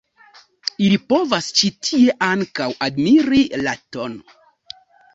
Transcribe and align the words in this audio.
Ili 0.85 0.97
povas 1.15 1.51
ĉi 1.61 1.71
tie 1.89 2.17
ankaŭ 2.31 2.73
admiri 2.89 3.47
la 3.67 3.79
tn. 3.95 4.21